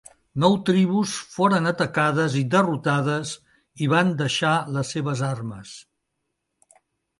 Nou 0.43 0.53
tribus 0.69 1.11
foren 1.33 1.71
atacades 1.71 2.37
i 2.39 2.41
derrotades 2.55 3.35
i 3.83 3.91
van 3.95 4.11
deixar 4.25 4.57
les 4.79 4.97
seves 4.97 5.25
armes. 5.31 5.77